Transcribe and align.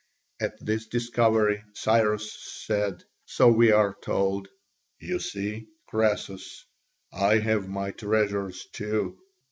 At 0.39 0.55
this 0.65 0.87
discovery 0.87 1.63
Cyrus 1.75 2.33
said, 2.65 3.03
so 3.25 3.49
we 3.49 3.71
are 3.71 3.95
told, 4.01 4.47
"You 4.99 5.19
see, 5.19 5.67
Croesus, 5.85 6.65
I 7.13 7.37
have 7.37 7.69
my 7.69 7.91
treasures 7.91 8.65
too. 8.73 9.19